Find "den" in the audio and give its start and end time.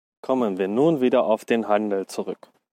1.45-1.67